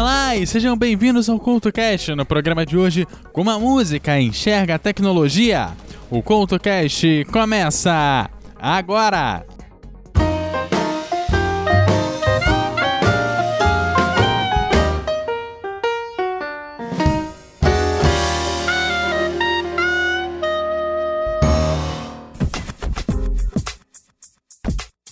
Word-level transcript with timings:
Olá 0.00 0.34
e 0.34 0.46
sejam 0.46 0.74
bem-vindos 0.78 1.28
ao 1.28 1.38
CultoCast. 1.38 2.14
No 2.14 2.24
programa 2.24 2.64
de 2.64 2.74
hoje, 2.74 3.06
como 3.34 3.50
a 3.50 3.58
música 3.58 4.18
enxerga 4.18 4.76
a 4.76 4.78
tecnologia. 4.78 5.76
O 6.10 6.22
CultoCast 6.22 7.26
começa 7.30 8.30
agora! 8.58 9.44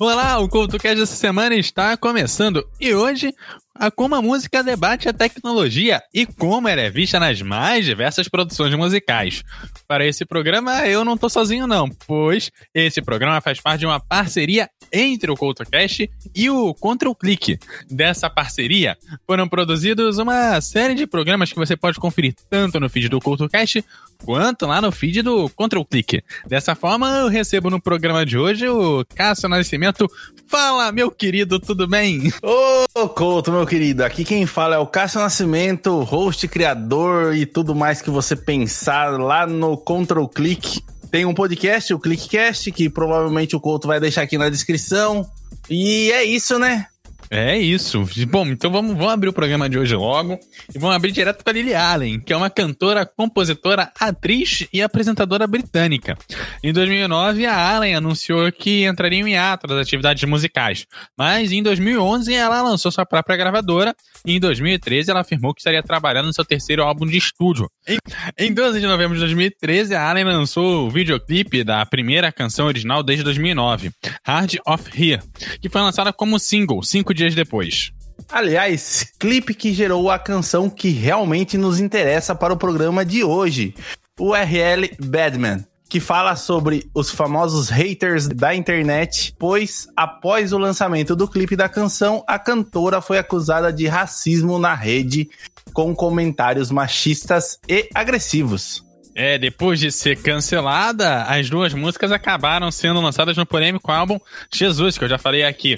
Olá, 0.00 0.38
o 0.38 0.48
CultoCast 0.48 1.00
dessa 1.00 1.16
semana 1.16 1.56
está 1.56 1.96
começando 1.96 2.64
e 2.80 2.94
hoje 2.94 3.34
a 3.78 3.90
como 3.90 4.14
a 4.14 4.22
música 4.22 4.62
debate 4.62 5.08
a 5.08 5.12
tecnologia 5.12 6.02
e 6.12 6.26
como 6.26 6.68
ela 6.68 6.80
é 6.80 6.90
vista 6.90 7.20
nas 7.20 7.40
mais 7.40 7.84
diversas 7.84 8.28
produções 8.28 8.74
musicais. 8.74 9.44
Para 9.86 10.06
esse 10.06 10.24
programa, 10.24 10.86
eu 10.86 11.04
não 11.04 11.14
estou 11.14 11.30
sozinho 11.30 11.66
não, 11.66 11.88
pois 12.06 12.50
esse 12.74 13.00
programa 13.00 13.40
faz 13.40 13.60
parte 13.60 13.80
de 13.80 13.86
uma 13.86 14.00
parceria 14.00 14.68
entre 14.92 15.30
o 15.30 15.36
CoutoCast 15.36 16.10
e 16.34 16.50
o 16.50 16.74
Control 16.74 17.14
Click. 17.14 17.58
Dessa 17.88 18.28
parceria, 18.28 18.96
foram 19.26 19.48
produzidos 19.48 20.18
uma 20.18 20.60
série 20.60 20.94
de 20.94 21.06
programas 21.06 21.52
que 21.52 21.58
você 21.58 21.76
pode 21.76 22.00
conferir 22.00 22.34
tanto 22.50 22.80
no 22.80 22.88
feed 22.88 23.08
do 23.08 23.20
CoutoCast 23.20 23.84
quanto 24.24 24.66
lá 24.66 24.80
no 24.80 24.92
feed 24.92 25.22
do 25.22 25.48
Control 25.50 25.84
Click. 25.84 26.22
Dessa 26.46 26.74
forma, 26.74 27.08
eu 27.18 27.28
recebo 27.28 27.70
no 27.70 27.80
programa 27.80 28.24
de 28.24 28.36
hoje 28.36 28.68
o 28.68 29.04
Cássio 29.14 29.48
Nascimento. 29.48 30.10
Fala, 30.46 30.90
meu 30.92 31.10
querido, 31.10 31.58
tudo 31.60 31.86
bem? 31.86 32.32
Ô, 32.42 33.08
Couto, 33.08 33.52
meu 33.52 33.66
querido, 33.66 34.04
aqui 34.04 34.24
quem 34.24 34.46
fala 34.46 34.76
é 34.76 34.78
o 34.78 34.86
Cássio 34.86 35.20
Nascimento, 35.20 36.00
host, 36.00 36.46
criador 36.48 37.34
e 37.34 37.46
tudo 37.46 37.74
mais 37.74 38.00
que 38.00 38.10
você 38.10 38.34
pensar 38.34 39.18
lá 39.18 39.46
no 39.46 39.76
Control 39.76 40.28
Click. 40.28 40.82
Tem 41.10 41.24
um 41.24 41.32
podcast, 41.32 41.92
o 41.94 41.98
Clickcast, 41.98 42.70
que 42.72 42.90
provavelmente 42.90 43.56
o 43.56 43.60
Couto 43.60 43.88
vai 43.88 43.98
deixar 43.98 44.22
aqui 44.22 44.36
na 44.36 44.50
descrição. 44.50 45.26
E 45.70 46.10
é 46.12 46.24
isso, 46.24 46.58
né? 46.58 46.86
É 47.30 47.58
isso. 47.58 48.04
Bom, 48.28 48.46
então 48.46 48.70
vamos, 48.70 48.96
vamos 48.96 49.12
abrir 49.12 49.28
o 49.28 49.32
programa 49.32 49.68
de 49.68 49.78
hoje 49.78 49.94
logo 49.94 50.38
e 50.74 50.78
vamos 50.78 50.96
abrir 50.96 51.12
direto 51.12 51.44
para 51.44 51.52
Lily 51.52 51.74
Allen, 51.74 52.20
que 52.20 52.32
é 52.32 52.36
uma 52.36 52.48
cantora, 52.48 53.04
compositora, 53.04 53.90
atriz 53.98 54.66
e 54.72 54.80
apresentadora 54.80 55.46
britânica. 55.46 56.16
Em 56.62 56.72
2009, 56.72 57.44
a 57.44 57.74
Allen 57.76 57.94
anunciou 57.94 58.50
que 58.50 58.86
entraria 58.86 59.20
em 59.20 59.32
hiato 59.32 59.66
das 59.66 59.78
atividades 59.78 60.28
musicais, 60.28 60.86
mas 61.16 61.52
em 61.52 61.62
2011 61.62 62.34
ela 62.34 62.62
lançou 62.62 62.90
sua 62.90 63.04
própria 63.04 63.36
gravadora 63.36 63.94
e 64.24 64.36
em 64.36 64.40
2013 64.40 65.10
ela 65.10 65.20
afirmou 65.20 65.52
que 65.52 65.60
estaria 65.60 65.82
trabalhando 65.82 66.26
no 66.26 66.32
seu 66.32 66.44
terceiro 66.44 66.82
álbum 66.82 67.06
de 67.06 67.18
estúdio. 67.18 67.70
Em, 67.86 67.98
em 68.38 68.54
12 68.54 68.80
de 68.80 68.86
novembro 68.86 69.14
de 69.14 69.20
2013, 69.20 69.94
a 69.94 70.08
Allen 70.08 70.24
lançou 70.24 70.86
o 70.86 70.90
videoclipe 70.90 71.62
da 71.62 71.84
primeira 71.84 72.32
canção 72.32 72.66
original 72.66 73.02
desde 73.02 73.22
2009, 73.24 73.90
Hard 74.24 74.54
of 74.66 74.90
Here, 74.94 75.22
que 75.60 75.68
foi 75.68 75.80
lançada 75.82 76.12
como 76.12 76.38
single 76.38 76.82
cinco 76.82 77.17
dias 77.18 77.34
depois. 77.34 77.92
Aliás, 78.30 79.12
clipe 79.18 79.54
que 79.54 79.72
gerou 79.72 80.10
a 80.10 80.18
canção 80.18 80.68
que 80.68 80.90
realmente 80.90 81.56
nos 81.56 81.80
interessa 81.80 82.34
para 82.34 82.52
o 82.52 82.56
programa 82.56 83.04
de 83.04 83.24
hoje, 83.24 83.74
o 84.18 84.34
RL 84.34 84.90
Badman, 84.98 85.64
que 85.88 86.00
fala 86.00 86.36
sobre 86.36 86.88
os 86.94 87.10
famosos 87.10 87.70
haters 87.70 88.28
da 88.28 88.54
internet, 88.54 89.34
pois 89.38 89.88
após 89.96 90.52
o 90.52 90.58
lançamento 90.58 91.16
do 91.16 91.26
clipe 91.26 91.56
da 91.56 91.68
canção, 91.68 92.22
a 92.26 92.38
cantora 92.38 93.00
foi 93.00 93.18
acusada 93.18 93.72
de 93.72 93.86
racismo 93.86 94.58
na 94.58 94.74
rede 94.74 95.28
com 95.72 95.94
comentários 95.94 96.70
machistas 96.70 97.58
e 97.68 97.88
agressivos. 97.94 98.84
É, 99.14 99.38
depois 99.38 99.80
de 99.80 99.90
ser 99.90 100.16
cancelada, 100.16 101.24
as 101.24 101.50
duas 101.50 101.74
músicas 101.74 102.12
acabaram 102.12 102.70
sendo 102.70 103.00
lançadas 103.00 103.36
no 103.36 103.44
polêmico 103.44 103.90
álbum 103.90 104.18
Jesus, 104.52 104.96
que 104.96 105.04
eu 105.04 105.08
já 105.08 105.18
falei 105.18 105.44
aqui. 105.44 105.76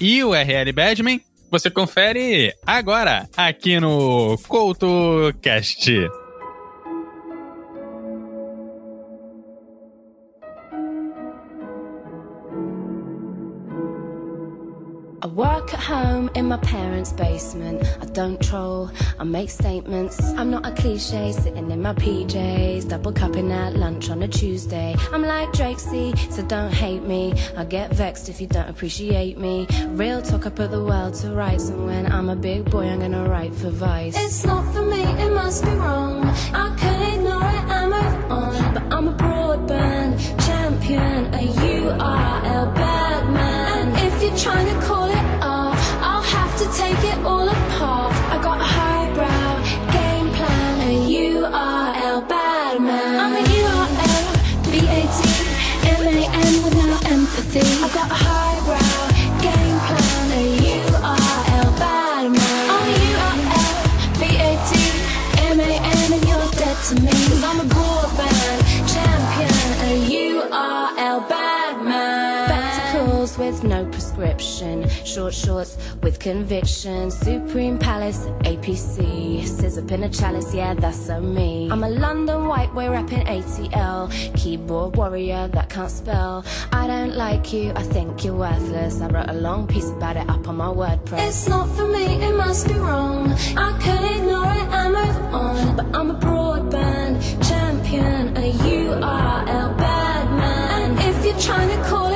E 0.00 0.22
o 0.24 0.32
RL 0.34 0.72
Badman, 0.72 1.20
você 1.50 1.70
confere 1.70 2.54
agora, 2.66 3.28
aqui 3.36 3.78
no 3.78 4.38
CoutoCast. 4.48 6.21
I 15.22 15.26
work 15.26 15.72
at 15.72 15.78
home 15.78 16.30
in 16.34 16.46
my 16.46 16.56
parents' 16.56 17.12
basement. 17.12 17.86
I 18.00 18.06
don't 18.06 18.42
troll, 18.42 18.90
I 19.20 19.22
make 19.22 19.50
statements. 19.50 20.20
I'm 20.20 20.50
not 20.50 20.66
a 20.66 20.72
cliche 20.72 21.30
sitting 21.30 21.70
in 21.70 21.80
my 21.80 21.94
PJs, 21.94 22.88
double 22.88 23.12
cupping 23.12 23.52
at 23.52 23.76
lunch 23.76 24.10
on 24.10 24.20
a 24.24 24.26
Tuesday. 24.26 24.96
I'm 25.12 25.22
like 25.22 25.52
Drake 25.52 25.78
C, 25.78 26.12
so 26.30 26.42
don't 26.42 26.72
hate 26.74 27.04
me. 27.04 27.34
I 27.56 27.64
get 27.64 27.94
vexed 27.94 28.30
if 28.30 28.40
you 28.40 28.48
don't 28.48 28.68
appreciate 28.68 29.38
me. 29.38 29.68
Real 29.90 30.22
talk, 30.22 30.44
I 30.44 30.50
put 30.50 30.72
the 30.72 30.82
world 30.82 31.14
to 31.20 31.30
rights, 31.30 31.68
and 31.68 31.86
when 31.86 32.10
I'm 32.10 32.28
a 32.28 32.34
big 32.34 32.68
boy, 32.68 32.88
I'm 32.88 32.98
gonna 32.98 33.28
write 33.28 33.54
for 33.54 33.70
Vice. 33.70 34.16
It's 34.16 34.44
not 34.44 34.74
for 34.74 34.82
me, 34.82 35.04
it 35.04 35.32
must 35.32 35.64
be 35.64 35.70
wrong. 35.70 36.24
I 36.52 36.74
can 36.76 37.14
ignore 37.14 37.44
it 37.44 37.64
and 37.70 37.90
move 37.92 38.32
on, 38.32 38.74
but 38.74 38.92
I'm 38.92 39.06
a 39.06 39.14
broadband 39.14 40.18
champion, 40.44 41.32
a 41.32 41.46
URL 41.46 42.74
bad 42.74 43.32
man. 43.32 43.88
And 43.88 44.12
if 44.12 44.20
you're 44.20 44.36
trying 44.36 44.66
to 44.66 44.84
call 44.84 45.01
short 75.30 75.34
shorts 75.34 75.76
with 76.02 76.18
conviction, 76.18 77.08
Supreme 77.10 77.78
Palace, 77.78 78.26
APC, 78.42 79.46
scissor 79.46 79.82
pin 79.82 80.02
a 80.02 80.08
chalice, 80.08 80.52
yeah, 80.52 80.74
that's 80.74 81.06
so 81.06 81.20
me. 81.20 81.68
I'm 81.70 81.84
a 81.84 81.88
London 81.88 82.48
white 82.48 82.74
boy 82.74 82.90
rapping 82.90 83.24
ATL, 83.26 84.10
keyboard 84.36 84.96
warrior 84.96 85.46
that 85.48 85.68
can't 85.68 85.90
spell. 85.90 86.44
I 86.72 86.88
don't 86.88 87.14
like 87.14 87.52
you, 87.52 87.72
I 87.76 87.82
think 87.82 88.24
you're 88.24 88.34
worthless. 88.34 89.00
I 89.00 89.06
wrote 89.08 89.28
a 89.28 89.34
long 89.34 89.68
piece 89.68 89.90
about 89.90 90.16
it 90.16 90.28
up 90.28 90.48
on 90.48 90.56
my 90.56 90.66
WordPress. 90.66 91.28
It's 91.28 91.48
not 91.48 91.68
for 91.76 91.86
me, 91.86 92.04
it 92.04 92.34
must 92.34 92.66
be 92.66 92.74
wrong. 92.74 93.32
I 93.56 93.70
could 93.82 94.04
ignore 94.16 94.52
it 94.60 94.68
and 94.78 94.92
move 94.94 95.34
on, 95.34 95.76
but 95.76 95.86
I'm 95.96 96.10
a 96.10 96.18
broadband 96.18 97.20
champion, 97.48 98.36
a 98.36 98.52
URL 98.52 99.78
bad 99.78 100.30
man. 100.32 100.96
And 100.96 100.98
if 100.98 101.24
you're 101.24 101.38
trying 101.38 101.68
to 101.68 101.88
call 101.88 102.11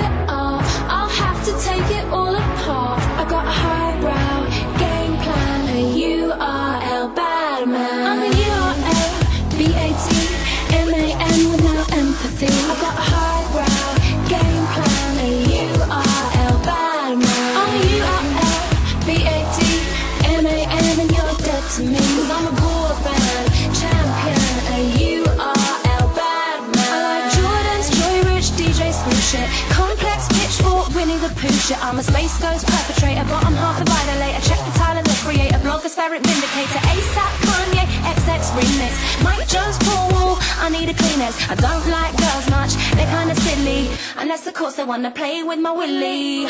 I'm 31.97 32.01
a 32.01 32.03
space 32.03 32.39
ghost 32.39 32.66
perpetrator, 32.66 33.25
bottom 33.25 33.54
half 33.54 33.81
a 33.81 33.84
violator. 33.87 34.39
Check 34.47 34.59
the 34.59 34.72
Tyler, 34.77 35.01
the 35.01 35.16
creator, 35.25 35.57
blogger, 35.65 35.89
ferret 35.89 36.21
vindicator. 36.27 36.78
ASAP, 36.93 37.33
Kanye, 37.48 37.89
XX 38.13 38.53
remix. 38.53 39.25
Mike 39.25 39.48
Jones, 39.48 39.78
Paul 39.78 40.13
Wall, 40.13 40.37
I 40.60 40.69
need 40.69 40.91
a 40.91 40.93
Kleenex. 40.93 41.48
I 41.48 41.54
don't 41.54 41.89
like 41.89 42.15
girls 42.19 42.51
much, 42.51 42.75
they're 42.97 43.10
kinda 43.16 43.34
silly. 43.37 43.89
Unless 44.19 44.47
of 44.47 44.53
course 44.53 44.75
they 44.75 44.84
wanna 44.84 45.10
play 45.10 45.43
with 45.43 45.59
my 45.59 45.72
willy. 45.72 46.48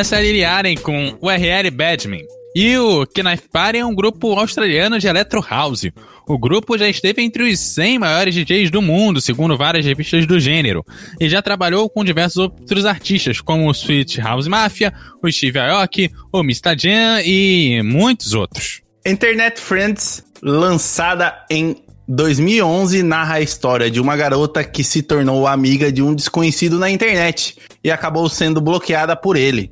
É 0.00 0.44
a 0.46 0.56
Allen 0.56 0.78
com 0.78 1.18
o 1.20 1.28
RL 1.28 1.70
Badman. 1.70 2.24
E 2.56 2.74
o 2.78 3.06
Knife 3.06 3.50
Party 3.52 3.80
é 3.80 3.84
um 3.84 3.94
grupo 3.94 4.32
australiano 4.32 4.98
de 4.98 5.06
electro 5.06 5.44
house. 5.46 5.90
O 6.26 6.38
grupo 6.38 6.78
já 6.78 6.88
esteve 6.88 7.20
entre 7.20 7.42
os 7.42 7.60
100 7.60 7.98
maiores 7.98 8.34
DJs 8.34 8.70
do 8.70 8.80
mundo, 8.80 9.20
segundo 9.20 9.58
várias 9.58 9.84
revistas 9.84 10.24
do 10.24 10.40
gênero, 10.40 10.82
e 11.20 11.28
já 11.28 11.42
trabalhou 11.42 11.90
com 11.90 12.02
diversos 12.02 12.38
outros 12.38 12.86
artistas, 12.86 13.42
como 13.42 13.68
o 13.68 13.72
Sweet 13.72 14.22
House 14.22 14.48
Mafia, 14.48 14.90
o 15.22 15.30
Steve 15.30 15.58
Aoki, 15.58 16.10
o 16.32 16.40
Mr. 16.40 16.78
Jam 16.78 17.20
e 17.22 17.82
muitos 17.84 18.32
outros. 18.32 18.80
Internet 19.04 19.60
Friends, 19.60 20.24
lançada 20.42 21.44
em 21.50 21.76
2011, 22.08 23.02
narra 23.02 23.34
a 23.34 23.40
história 23.42 23.90
de 23.90 24.00
uma 24.00 24.16
garota 24.16 24.64
que 24.64 24.82
se 24.82 25.02
tornou 25.02 25.46
amiga 25.46 25.92
de 25.92 26.02
um 26.02 26.14
desconhecido 26.14 26.78
na 26.78 26.90
internet 26.90 27.58
e 27.84 27.90
acabou 27.90 28.26
sendo 28.30 28.62
bloqueada 28.62 29.14
por 29.14 29.36
ele. 29.36 29.70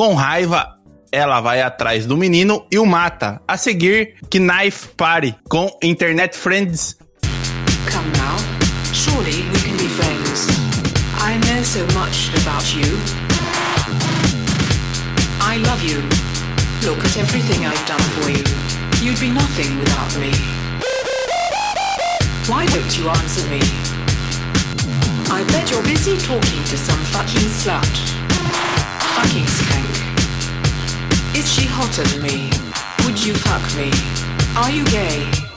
Com 0.00 0.14
raiva, 0.14 0.78
ela 1.12 1.42
vai 1.42 1.60
atrás 1.60 2.06
do 2.06 2.16
menino 2.16 2.64
e 2.72 2.78
o 2.78 2.86
mata. 2.86 3.38
A 3.46 3.58
seguir, 3.58 4.14
Knife 4.30 4.88
Party 4.96 5.34
com 5.46 5.70
Internet 5.82 6.34
Friends. 6.34 6.96
Come 7.84 8.08
now, 8.16 8.38
surely 8.94 9.42
we 9.52 9.60
can 9.60 9.76
be 9.76 9.88
friends. 9.88 10.48
I 11.20 11.36
know 11.44 11.62
so 11.62 11.84
much 11.92 12.30
about 12.40 12.64
you. 12.74 12.96
I 15.42 15.58
love 15.68 15.84
you. 15.84 16.00
Look 16.88 17.04
at 17.04 17.18
everything 17.18 17.66
I've 17.66 17.86
done 17.86 18.00
for 18.16 18.30
you. 18.30 18.42
You'd 19.02 19.20
be 19.20 19.28
nothing 19.28 19.80
without 19.80 20.16
me. 20.18 20.32
Why 22.48 22.64
don't 22.64 22.96
you 22.96 23.10
answer 23.10 23.46
me? 23.50 23.60
I 25.30 25.44
bet 25.52 25.70
you're 25.70 25.82
busy 25.82 26.16
talking 26.16 26.64
to 26.64 26.78
some 26.78 27.00
fucking 27.12 27.50
slut. 27.50 28.19
Fucking 29.20 29.44
skank. 29.44 31.36
Is 31.36 31.52
she 31.52 31.66
hotter 31.66 32.02
than 32.04 32.22
me? 32.22 32.50
Would 33.04 33.22
you 33.22 33.34
fuck 33.34 33.62
me? 33.76 33.92
Are 34.56 34.70
you 34.70 34.82
gay? 34.86 35.49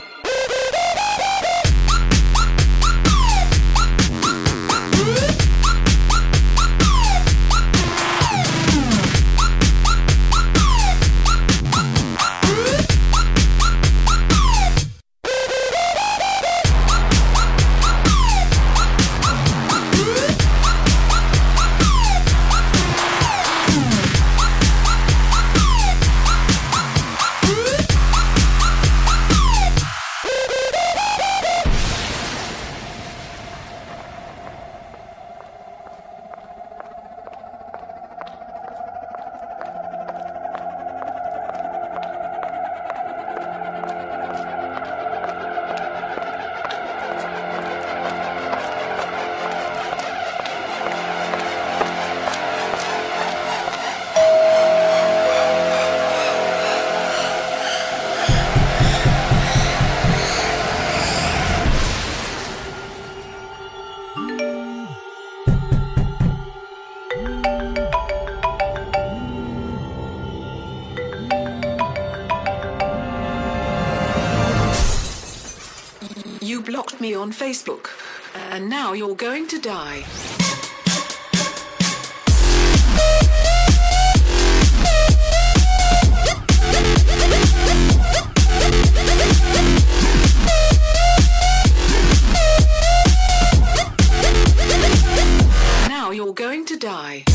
And 78.34 78.68
now 78.68 78.92
you're 78.92 79.14
going 79.14 79.46
to 79.48 79.58
die. 79.58 80.04
Now 95.88 96.10
you're 96.10 96.32
going 96.32 96.64
to 96.66 96.76
die. 96.76 97.33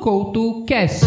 Couto 0.00 0.64
Cast. 0.66 1.06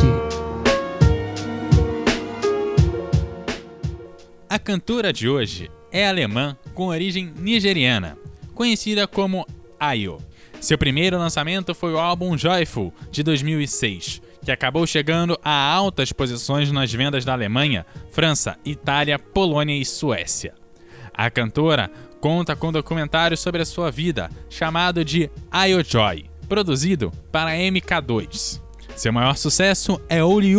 A 4.50 4.60
cantora 4.60 5.14
de 5.14 5.30
hoje 5.30 5.70
é 5.92 6.08
alemã 6.08 6.58
com 6.74 6.88
origem 6.88 7.34
nigeriana, 7.38 8.18
conhecida 8.54 9.08
como 9.08 9.46
Ayo. 9.80 10.18
Seu 10.60 10.78
primeiro 10.78 11.18
lançamento 11.18 11.74
foi 11.74 11.94
o 11.94 12.00
álbum 12.00 12.38
Joyful, 12.38 12.94
de 13.12 13.24
2006, 13.24 14.22
que 14.44 14.52
acabou 14.52 14.86
chegando 14.86 15.40
a 15.44 15.74
altas 15.74 16.12
posições 16.12 16.72
nas 16.72 16.92
vendas 16.92 17.24
da 17.24 17.34
Alemanha, 17.34 17.86
França, 18.12 18.58
Itália, 18.66 19.18
Polônia 19.18 19.78
e 19.78 19.86
Suécia. 19.86 20.54
A 21.14 21.30
cantora 21.30 21.90
conta 22.20 22.56
com 22.56 22.70
um 22.70 22.74
documentário 22.74 23.38
sobre 23.38 23.62
a 23.62 23.66
sua 23.66 23.92
vida, 23.92 24.30
chamado 24.50 25.06
de 25.06 25.30
Ayo 25.52 25.84
Joy, 25.84 26.26
produzido 26.48 27.12
para 27.32 27.52
MK2. 27.52 28.69
Seu 29.00 29.14
maior 29.14 29.38
sucesso 29.38 29.98
é 30.10 30.22
Only 30.22 30.56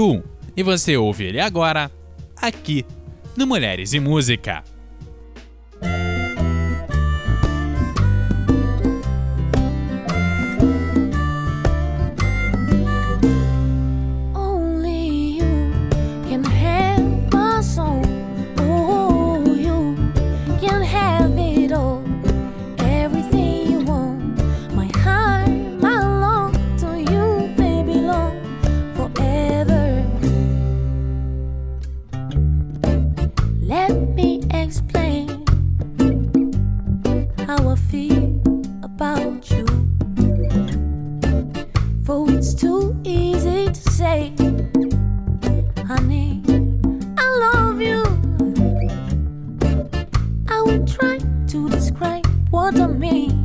e 0.56 0.62
você 0.62 0.96
ouve 0.96 1.24
ele 1.24 1.38
agora, 1.38 1.90
aqui 2.34 2.86
no 3.36 3.46
Mulheres 3.46 3.92
e 3.92 4.00
Música. 4.00 4.64
Try 50.70 51.18
to 51.48 51.68
describe 51.68 52.24
what 52.50 52.78
I 52.80 52.86
mean, 52.86 53.39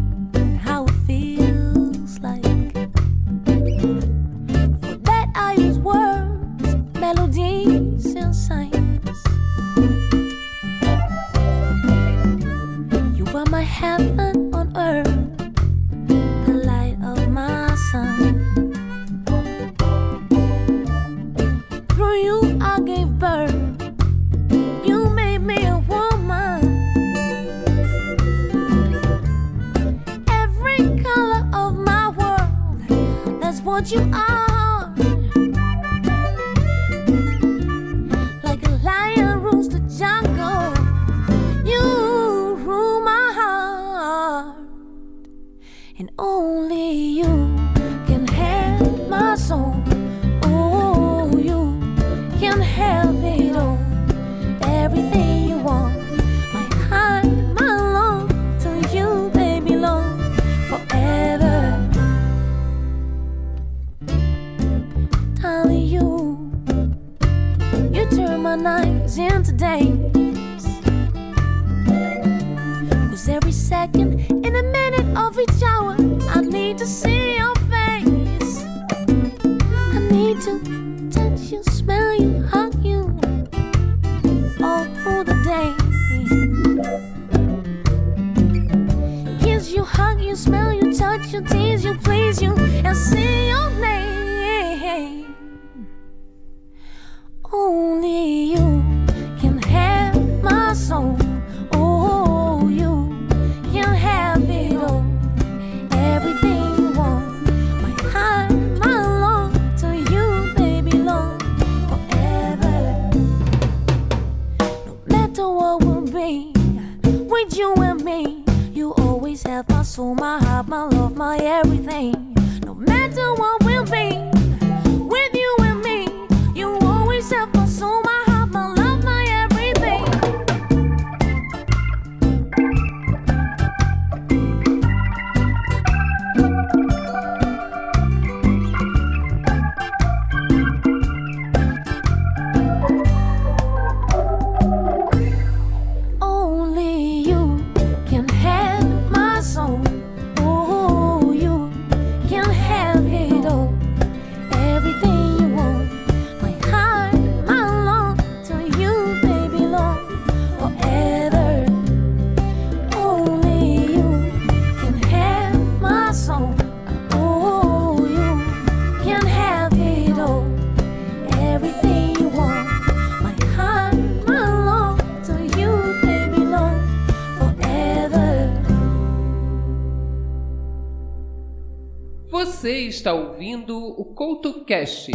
está 182.95 183.13
ouvindo 183.13 183.77
o 183.77 184.05
CoutoCast. 184.05 185.11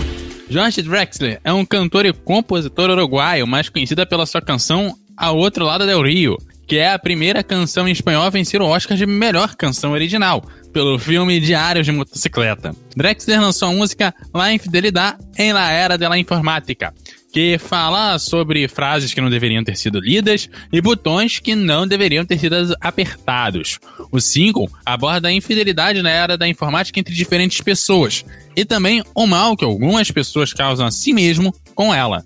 Josh 0.49 0.77
Drexler 0.77 1.41
é 1.43 1.53
um 1.53 1.65
cantor 1.65 2.07
e 2.07 2.13
compositor 2.13 2.91
uruguaio, 2.91 3.47
mais 3.47 3.69
conhecida 3.69 4.05
pela 4.05 4.27
sua 4.27 4.43
canção 4.43 4.95
A 5.17 5.31
Outro 5.31 5.65
Lado 5.65 5.87
del 5.87 6.03
Rio, 6.03 6.37
que 6.67 6.77
é 6.77 6.93
a 6.93 6.99
primeira 6.99 7.43
canção 7.43 7.89
em 7.89 7.93
espanhol 7.93 8.23
a 8.23 8.31
vencer 8.31 8.61
o 8.61 8.67
Oscar 8.67 8.97
de 8.97 9.07
melhor 9.07 9.55
canção 9.57 9.93
original, 9.93 10.45
pelo 10.73 10.99
filme 10.99 11.41
Diários 11.41 11.87
de 11.87 11.93
Motocicleta. 11.93 12.75
Drexler 12.95 13.41
lançou 13.41 13.69
a 13.69 13.73
música 13.73 14.15
La 14.33 14.53
Infidelidad 14.53 15.19
em 15.37 15.53
La 15.53 15.71
Era 15.71 15.97
de 15.97 16.07
la 16.07 16.19
Informática, 16.19 16.95
que 17.33 17.59
fala 17.59 18.19
sobre 18.19 18.67
frases 18.69 19.15
que 19.15 19.21
não 19.21 19.31
deveriam 19.31 19.63
ter 19.63 19.77
sido 19.77 20.01
lidas 20.01 20.49
e 20.73 20.81
botões 20.81 21.39
que 21.39 21.55
não 21.55 21.87
deveriam 21.87 22.25
ter 22.25 22.39
sido 22.39 22.75
apertados. 22.81 23.79
O 24.11 24.21
single 24.21 24.71
aborda 24.85 25.29
a 25.29 25.33
infidelidade 25.33 26.03
na 26.03 26.11
era 26.11 26.37
da 26.37 26.49
informática 26.49 26.99
entre 26.99 27.15
diferentes 27.15 27.61
pessoas 27.61 28.25
e 28.57 28.65
também 28.65 29.03
o 29.15 29.27
mal 29.27 29.57
que 29.57 29.65
algumas 29.65 30.11
pessoas 30.11 30.53
causam 30.53 30.87
a 30.87 30.91
si 30.91 31.13
mesmo 31.13 31.55
com 31.75 31.95
ela. 31.95 32.25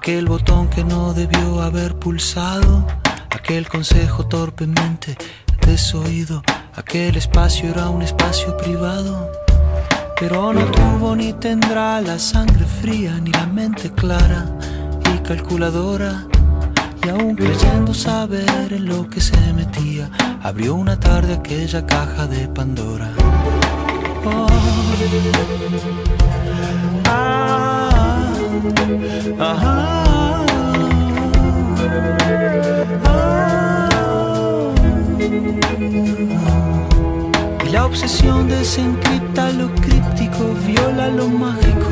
Aquel 0.00 0.24
botón 0.24 0.68
que 0.70 0.82
no 0.82 1.12
debió 1.12 1.60
haber 1.60 1.94
pulsado, 1.94 2.86
aquel 3.28 3.68
consejo 3.68 4.26
torpemente 4.26 5.14
desoído, 5.66 6.42
aquel 6.74 7.18
espacio 7.18 7.68
era 7.68 7.90
un 7.90 8.00
espacio 8.00 8.56
privado. 8.56 9.30
Pero 10.18 10.54
no 10.54 10.64
tuvo 10.70 11.14
ni 11.14 11.34
tendrá 11.34 12.00
la 12.00 12.18
sangre 12.18 12.64
fría 12.80 13.20
ni 13.20 13.30
la 13.30 13.44
mente 13.44 13.90
clara 13.90 14.46
y 15.14 15.18
calculadora. 15.18 16.26
Y 17.04 17.08
aún 17.10 17.36
creyendo 17.36 17.92
saber 17.92 18.72
en 18.72 18.86
lo 18.86 19.06
que 19.06 19.20
se 19.20 19.52
metía, 19.52 20.10
abrió 20.42 20.76
una 20.76 20.98
tarde 20.98 21.34
aquella 21.34 21.84
caja 21.84 22.26
de 22.26 22.48
Pandora. 22.48 23.10
Oh. 24.24 24.46
Ajá. 29.38 30.44
Ah. 33.04 33.40
La 37.72 37.86
obsesión 37.86 38.48
desencripta 38.48 39.52
lo 39.52 39.72
críptico, 39.74 40.54
viola 40.66 41.08
lo 41.08 41.28
mágico, 41.28 41.88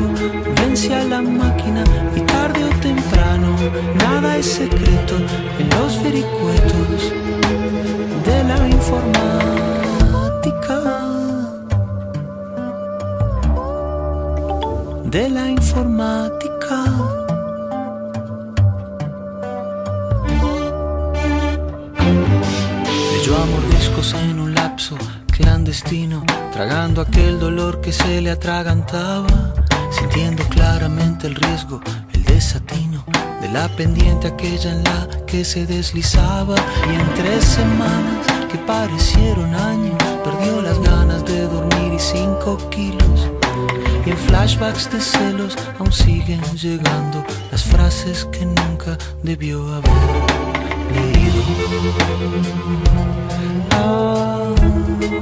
vence 0.57 0.93
a 0.93 1.03
la 1.05 1.21
máquina 1.21 1.83
y 2.15 2.21
tarde 2.21 2.65
o 2.65 2.69
temprano 2.81 3.55
nada 3.95 4.37
es 4.37 4.45
secreto 4.45 5.15
en 5.57 5.69
los 5.69 6.03
vericuetos 6.03 7.13
de 8.25 8.43
la 8.43 8.67
informática. 8.67 9.19
De 15.05 15.29
la 15.29 15.49
informática. 15.49 16.48
Tragando 26.59 26.99
aquel 26.99 27.39
dolor 27.39 27.79
que 27.79 27.93
se 27.93 28.19
le 28.19 28.31
atragantaba, 28.31 29.53
sintiendo 29.91 30.43
claramente 30.49 31.25
el 31.27 31.35
riesgo, 31.35 31.79
el 32.11 32.25
desatino 32.25 33.05
de 33.39 33.47
la 33.47 33.69
pendiente 33.77 34.27
aquella 34.27 34.73
en 34.73 34.83
la 34.83 35.07
que 35.25 35.45
se 35.45 35.65
deslizaba 35.65 36.55
y 36.91 36.95
en 36.95 37.13
tres 37.13 37.45
semanas 37.45 38.27
que 38.51 38.57
parecieron 38.57 39.55
años 39.55 39.95
perdió 40.21 40.61
las 40.61 40.77
ganas 40.81 41.23
de 41.23 41.43
dormir 41.43 41.93
y 41.93 41.99
cinco 41.99 42.57
kilos 42.69 43.29
y 44.05 44.09
en 44.09 44.17
flashbacks 44.17 44.91
de 44.91 44.99
celos 44.99 45.55
aún 45.79 45.93
siguen 45.93 46.41
llegando 46.57 47.23
las 47.53 47.63
frases 47.63 48.25
que 48.33 48.45
nunca 48.45 48.97
debió 49.23 49.65
haber 49.75 49.93
leído. 50.93 51.41
Ah. 53.71 54.78
En 55.11 55.17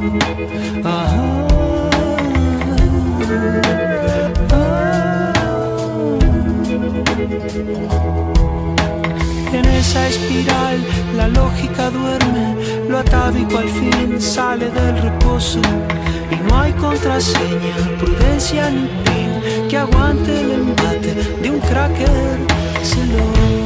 esa 9.65 10.07
espiral 10.09 10.83
la 11.15 11.29
lógica 11.29 11.89
duerme, 11.89 12.55
lo 12.89 12.97
atávico 12.97 13.59
al 13.59 13.69
fin 13.69 14.19
sale 14.21 14.69
del 14.69 15.01
reposo 15.01 15.61
y 16.31 16.49
no 16.49 16.59
hay 16.59 16.73
contraseña, 16.73 17.75
prudencia 17.97 18.69
ni 18.69 18.87
pin 19.05 19.69
que 19.69 19.77
aguante 19.77 20.41
el 20.41 20.51
embate 20.51 21.15
de 21.41 21.49
un 21.49 21.61
cracker 21.61 22.39
celoso. 22.83 23.56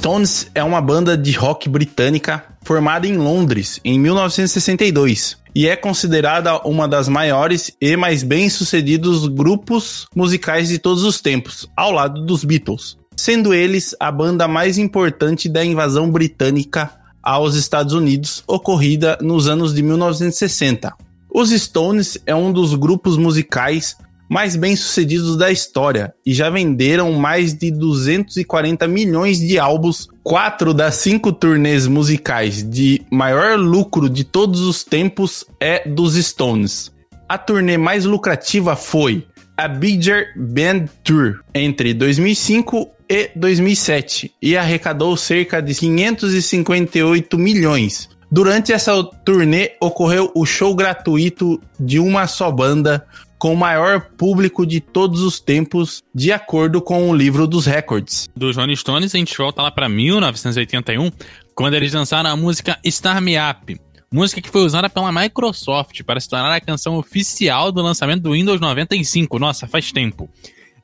Stones 0.00 0.50
é 0.54 0.64
uma 0.64 0.80
banda 0.80 1.14
de 1.14 1.32
rock 1.32 1.68
britânica 1.68 2.42
formada 2.62 3.06
em 3.06 3.18
Londres 3.18 3.78
em 3.84 4.00
1962 4.00 5.36
e 5.54 5.68
é 5.68 5.76
considerada 5.76 6.56
uma 6.66 6.88
das 6.88 7.06
maiores 7.06 7.70
e 7.78 7.94
mais 7.98 8.22
bem-sucedidos 8.22 9.28
grupos 9.28 10.06
musicais 10.16 10.70
de 10.70 10.78
todos 10.78 11.04
os 11.04 11.20
tempos, 11.20 11.68
ao 11.76 11.92
lado 11.92 12.24
dos 12.24 12.44
Beatles, 12.44 12.96
sendo 13.14 13.52
eles 13.52 13.94
a 14.00 14.10
banda 14.10 14.48
mais 14.48 14.78
importante 14.78 15.50
da 15.50 15.62
invasão 15.62 16.10
britânica 16.10 16.90
aos 17.22 17.54
Estados 17.54 17.92
Unidos 17.92 18.42
ocorrida 18.46 19.18
nos 19.20 19.48
anos 19.48 19.74
de 19.74 19.82
1960. 19.82 20.94
Os 21.30 21.50
Stones 21.50 22.16
é 22.24 22.34
um 22.34 22.50
dos 22.50 22.74
grupos 22.74 23.18
musicais 23.18 23.98
mais 24.30 24.54
bem-sucedidos 24.54 25.36
da 25.36 25.50
história 25.50 26.14
e 26.24 26.32
já 26.32 26.48
venderam 26.48 27.12
mais 27.14 27.52
de 27.52 27.68
240 27.68 28.86
milhões 28.86 29.40
de 29.40 29.58
álbuns. 29.58 30.08
Quatro 30.22 30.72
das 30.72 30.94
cinco 30.94 31.32
turnês 31.32 31.88
musicais 31.88 32.62
de 32.62 33.02
maior 33.10 33.58
lucro 33.58 34.08
de 34.08 34.22
todos 34.22 34.60
os 34.60 34.84
tempos 34.84 35.44
é 35.58 35.88
dos 35.88 36.14
Stones. 36.14 36.92
A 37.28 37.36
turnê 37.36 37.76
mais 37.76 38.04
lucrativa 38.04 38.76
foi 38.76 39.26
a 39.56 39.66
Bigger 39.66 40.32
Band 40.36 40.86
Tour 41.02 41.40
entre 41.52 41.92
2005 41.92 42.88
e 43.08 43.30
2007 43.34 44.32
e 44.40 44.56
arrecadou 44.56 45.16
cerca 45.16 45.60
de 45.60 45.74
558 45.74 47.36
milhões. 47.36 48.08
Durante 48.30 48.72
essa 48.72 49.02
turnê 49.24 49.72
ocorreu 49.80 50.30
o 50.36 50.46
show 50.46 50.72
gratuito 50.72 51.60
de 51.80 51.98
uma 51.98 52.28
só 52.28 52.48
banda 52.48 53.04
com 53.40 53.54
o 53.54 53.56
maior 53.56 54.02
público 54.18 54.66
de 54.66 54.82
todos 54.82 55.22
os 55.22 55.40
tempos, 55.40 56.02
de 56.14 56.30
acordo 56.30 56.82
com 56.82 57.08
o 57.08 57.16
livro 57.16 57.46
dos 57.46 57.64
recordes. 57.64 58.28
Dos 58.36 58.54
Rolling 58.54 58.76
Stones, 58.76 59.14
a 59.14 59.18
gente 59.18 59.36
volta 59.36 59.62
lá 59.62 59.70
pra 59.70 59.88
1981, 59.88 61.10
quando 61.54 61.72
eles 61.72 61.94
lançaram 61.94 62.28
a 62.28 62.36
música 62.36 62.78
Star 62.86 63.20
Me 63.22 63.36
Up. 63.38 63.80
Música 64.12 64.42
que 64.42 64.50
foi 64.50 64.60
usada 64.60 64.90
pela 64.90 65.10
Microsoft 65.10 66.02
para 66.02 66.20
se 66.20 66.28
tornar 66.28 66.54
a 66.54 66.60
canção 66.60 66.96
oficial 66.96 67.72
do 67.72 67.80
lançamento 67.80 68.22
do 68.22 68.32
Windows 68.32 68.60
95. 68.60 69.38
Nossa, 69.38 69.66
faz 69.66 69.90
tempo. 69.90 70.28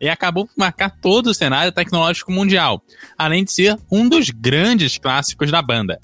E 0.00 0.08
acabou 0.08 0.46
por 0.46 0.54
marcar 0.56 0.88
todo 0.88 1.26
o 1.26 1.34
cenário 1.34 1.72
tecnológico 1.72 2.32
mundial, 2.32 2.82
além 3.18 3.44
de 3.44 3.52
ser 3.52 3.76
um 3.92 4.08
dos 4.08 4.30
grandes 4.30 4.96
clássicos 4.96 5.50
da 5.50 5.60
banda. 5.60 6.00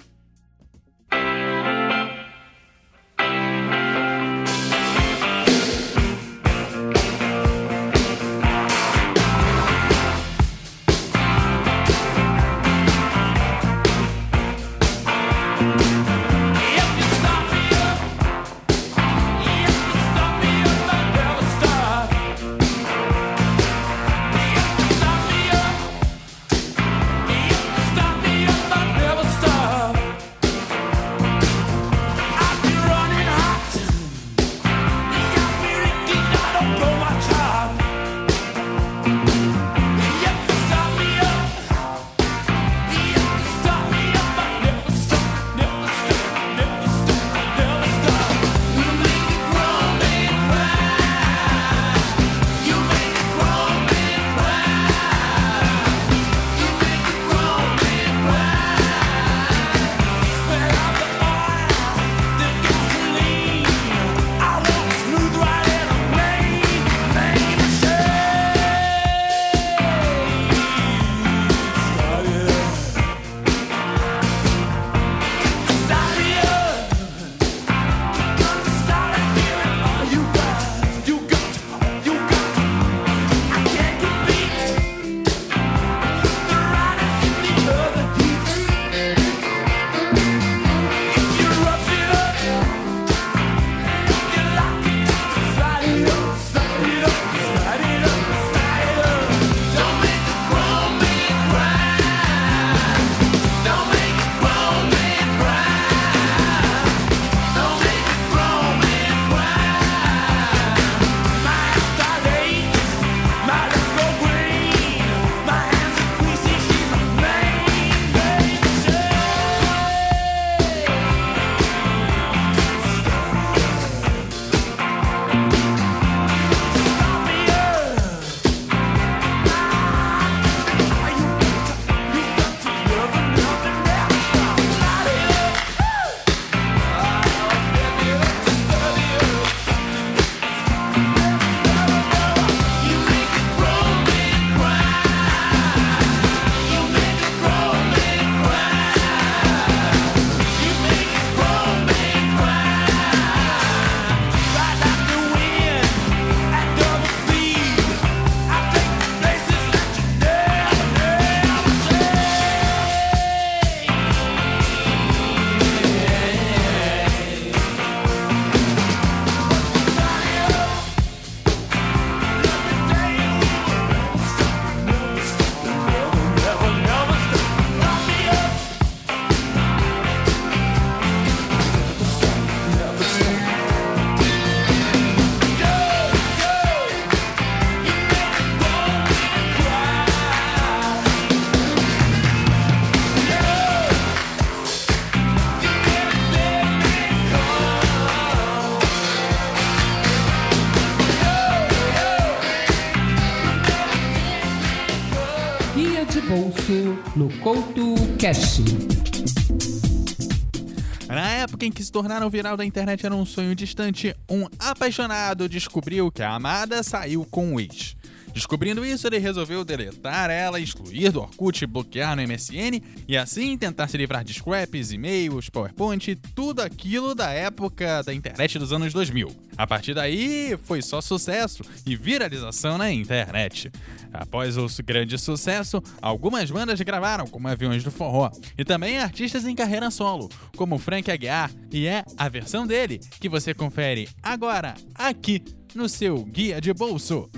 Em 211.62 211.70
que 211.70 211.84
se 211.84 211.92
tornaram 211.92 212.28
viral 212.28 212.56
da 212.56 212.64
internet 212.64 213.06
era 213.06 213.14
um 213.14 213.24
sonho 213.24 213.54
distante, 213.54 214.16
um 214.28 214.48
apaixonado 214.58 215.48
descobriu 215.48 216.10
que 216.10 216.20
a 216.20 216.34
amada 216.34 216.82
saiu 216.82 217.24
com 217.24 217.54
o 217.54 217.60
ex. 217.60 217.94
Descobrindo 218.32 218.84
isso, 218.84 219.06
ele 219.06 219.18
resolveu 219.18 219.64
deletar 219.64 220.30
ela, 220.30 220.58
excluir 220.58 221.10
do 221.10 221.20
Orkut, 221.20 221.66
bloquear 221.66 222.16
no 222.16 222.22
MSN 222.22 222.80
e 223.06 223.16
assim 223.16 223.56
tentar 223.58 223.88
se 223.88 223.96
livrar 223.96 224.24
de 224.24 224.32
scraps, 224.32 224.90
e-mails, 224.90 225.50
PowerPoint, 225.50 226.16
tudo 226.34 226.60
aquilo 226.60 227.14
da 227.14 227.30
época 227.30 228.02
da 228.02 228.14
internet 228.14 228.58
dos 228.58 228.72
anos 228.72 228.92
2000. 228.92 229.28
A 229.56 229.66
partir 229.66 229.94
daí, 229.94 230.56
foi 230.64 230.80
só 230.80 231.00
sucesso 231.00 231.62
e 231.86 231.94
viralização 231.94 232.78
na 232.78 232.90
internet. 232.90 233.70
Após 234.12 234.56
o 234.56 234.66
grande 234.82 235.18
sucesso, 235.18 235.82
algumas 236.00 236.50
bandas 236.50 236.80
gravaram, 236.80 237.26
como 237.26 237.48
Aviões 237.48 237.84
do 237.84 237.90
Forró, 237.90 238.30
e 238.56 238.64
também 238.64 238.98
artistas 238.98 239.44
em 239.44 239.54
carreira 239.54 239.90
solo, 239.90 240.28
como 240.56 240.78
Frank 240.78 241.10
Aguiar, 241.10 241.50
e 241.70 241.86
é 241.86 242.04
a 242.16 242.28
versão 242.28 242.66
dele 242.66 242.98
que 243.20 243.28
você 243.28 243.54
confere 243.54 244.08
agora, 244.22 244.74
aqui, 244.94 245.42
no 245.74 245.88
seu 245.88 246.24
Guia 246.24 246.60
de 246.60 246.72
Bolso. 246.72 247.30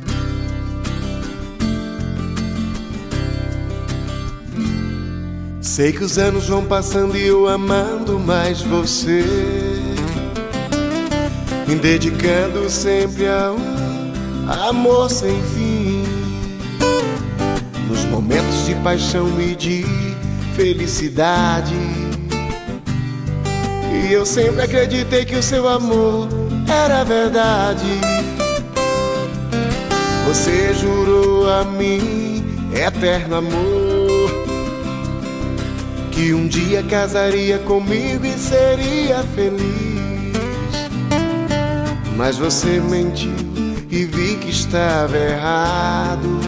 Sei 5.74 5.90
que 5.90 6.04
os 6.04 6.18
anos 6.18 6.46
vão 6.46 6.64
passando 6.64 7.16
e 7.16 7.26
eu 7.26 7.48
amando 7.48 8.16
mais 8.16 8.62
você. 8.62 9.24
Me 11.66 11.74
dedicando 11.74 12.70
sempre 12.70 13.26
a 13.26 13.50
um 13.50 14.68
amor 14.68 15.10
sem 15.10 15.42
fim. 15.42 16.04
Nos 17.88 18.04
momentos 18.04 18.66
de 18.66 18.76
paixão 18.84 19.28
e 19.40 19.56
de 19.56 19.84
felicidade. 20.54 21.74
E 23.92 24.12
eu 24.12 24.24
sempre 24.24 24.62
acreditei 24.62 25.24
que 25.24 25.34
o 25.34 25.42
seu 25.42 25.68
amor 25.68 26.28
era 26.68 27.02
verdade. 27.02 27.98
Você 30.28 30.72
jurou 30.72 31.50
a 31.50 31.64
mim 31.64 32.44
eterno 32.72 33.34
amor 33.34 33.83
que 36.14 36.32
um 36.32 36.46
dia 36.46 36.82
casaria 36.84 37.58
comigo 37.58 38.24
e 38.24 38.38
seria 38.38 39.24
feliz. 39.34 39.64
Mas 42.16 42.38
você 42.38 42.80
mentiu 42.80 43.34
e 43.90 44.04
vi 44.04 44.36
que 44.36 44.50
estava 44.50 45.16
errado. 45.16 46.40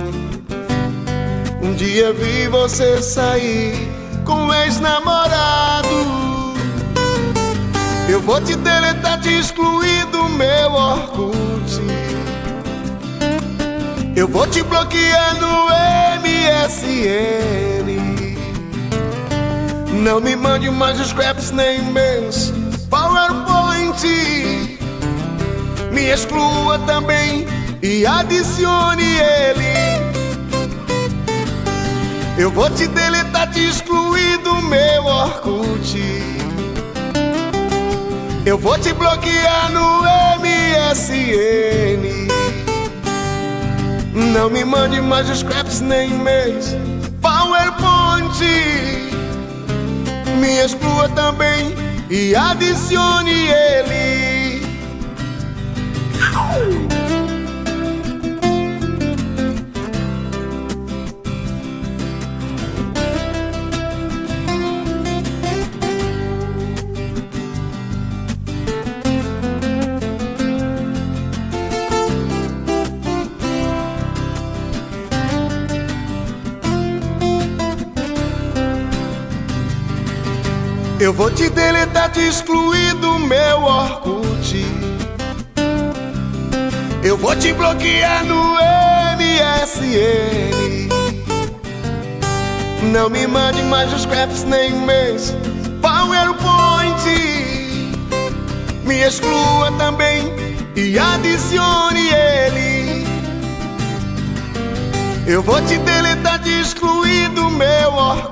Um 1.61 1.74
dia 1.74 2.12
vi 2.12 2.46
você 2.46 3.02
sair 3.02 3.74
com 4.24 4.35
um 4.35 4.55
ex-namorado. 4.55 5.88
Eu 8.09 8.20
vou 8.20 8.40
te 8.40 8.55
deletar, 8.55 9.20
te 9.20 9.37
excluir 9.37 10.07
do 10.07 10.29
meu 10.29 10.72
Orkut. 10.72 11.37
Eu 14.14 14.29
vou 14.29 14.46
te 14.46 14.62
bloquear 14.62 15.35
no 15.40 15.66
MSN. 16.22 18.06
Não 20.03 20.21
me 20.21 20.37
mande 20.37 20.71
mais 20.71 20.99
scraps 20.99 21.51
nem 21.51 21.83
meus 21.83 22.53
PowerPoint. 22.91 24.03
Me 25.91 26.11
exclua 26.13 26.79
também 26.81 27.47
e 27.83 28.07
adicione 28.07 29.03
ele. 29.03 29.77
Eu 32.39 32.51
vou 32.51 32.69
te 32.69 32.87
deletar, 32.87 33.51
te 33.51 33.67
excluir 33.67 34.37
do 34.39 34.61
meu 34.63 35.07
Orkut. 35.07 35.99
Eu 38.45 38.59
vou 38.59 38.79
te 38.79 38.93
bloquear 38.93 39.73
no 39.73 40.03
MSN. 40.43 41.17
Não 44.15 44.51
me 44.51 44.63
mande 44.65 45.01
mais 45.01 45.27
scraps 45.29 45.81
nem 45.81 46.11
meus 46.11 46.77
PowerPoint 47.23 47.97
me 50.37 50.59
exclua 50.64 51.09
também 51.11 51.75
e 52.11 52.35
adicione 52.35 53.49
ele. 53.49 54.66
Eu 80.99 81.13
vou 81.13 81.31
te 81.31 81.51
deletar, 81.51 82.11
te 82.11 82.27
excluir 82.27 82.95
do 82.95 83.19
meu 83.19 83.63
Orkut. 83.63 84.67
Eu 87.03 87.19
vou 87.19 87.37
te 87.37 87.53
bloquear 87.53 88.25
no 88.25 88.55
MSN. 89.19 90.89
Não 92.93 93.11
me 93.11 93.27
mande 93.27 93.63
mais 93.65 93.93
os 93.93 94.03
scraps 94.03 94.45
nem 94.45 94.73
meus 94.73 95.35
PowerPoint. 95.83 97.05
Me 98.85 99.03
exclua 99.03 99.71
também 99.77 100.33
e 100.75 100.99
adicione 100.99 102.09
ele. 102.09 103.07
Eu 105.27 105.43
vou 105.43 105.61
te 105.61 105.77
deletar, 105.77 106.43
te 106.43 106.59
excluir 106.59 107.29
do 107.31 107.51
meu 107.51 107.93
Orkut. 107.93 108.26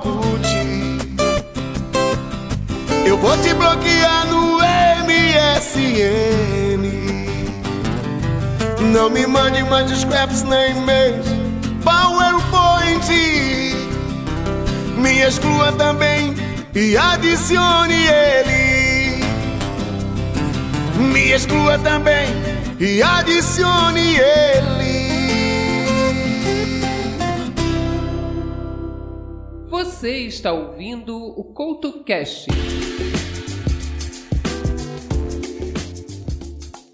Eu 3.05 3.17
vou 3.19 3.37
te 3.37 3.53
bloquear 3.53 4.25
no 4.27 4.57
MSN. 5.05 6.05
Não 8.91 9.09
me 9.09 9.27
mande 9.27 9.63
mais 9.63 9.91
scraps 9.91 10.41
nem 10.43 10.73
meus 10.73 11.25
PowerPoint. 11.83 13.09
Me 14.97 15.21
exclua 15.21 15.71
também 15.73 16.33
e 16.73 16.97
adicione 16.97 18.07
ele. 18.07 19.23
Me 20.97 21.31
exclua 21.31 21.77
também 21.77 22.27
e 22.79 23.03
adicione 23.03 24.17
ele. 24.17 24.84
Você 29.77 30.19
está 30.19 30.53
ouvindo 30.53 31.17
o 31.17 31.43
Couto 31.43 32.01
Cast. 32.05 32.47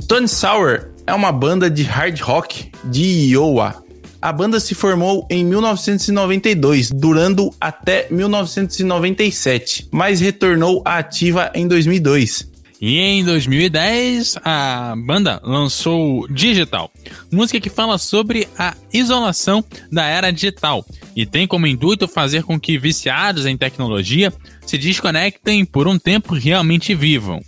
Tony 0.07 0.27
Sour 0.27 0.89
é 1.05 1.13
uma 1.13 1.31
banda 1.31 1.69
de 1.69 1.83
hard 1.83 2.19
rock 2.21 2.71
de 2.85 3.03
Iowa. 3.03 3.83
A 4.19 4.31
banda 4.33 4.59
se 4.59 4.73
formou 4.73 5.27
em 5.29 5.45
1992, 5.45 6.89
durando 6.89 7.53
até 7.61 8.07
1997, 8.09 9.87
mas 9.91 10.19
retornou 10.19 10.81
à 10.83 10.97
ativa 10.97 11.51
em 11.53 11.67
2002. 11.67 12.50
E 12.81 12.97
em 12.97 13.23
2010, 13.23 14.37
a 14.43 14.95
banda 14.97 15.39
lançou 15.43 16.27
Digital, 16.27 16.91
música 17.31 17.59
que 17.59 17.69
fala 17.69 17.99
sobre 17.99 18.47
a 18.57 18.75
isolação 18.91 19.63
da 19.91 20.03
era 20.05 20.31
digital 20.31 20.83
e 21.15 21.23
tem 21.23 21.45
como 21.45 21.67
intuito 21.67 22.07
fazer 22.07 22.41
com 22.41 22.59
que 22.59 22.79
viciados 22.79 23.45
em 23.45 23.55
tecnologia 23.55 24.33
se 24.65 24.79
desconectem 24.79 25.63
por 25.63 25.87
um 25.87 25.99
tempo 25.99 26.33
realmente 26.33 26.95
vivam. 26.95 27.39